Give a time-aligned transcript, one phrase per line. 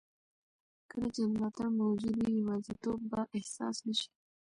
[0.89, 4.09] کله چې ملاتړ موجود وي، یوازیتوب به احساس نه شي.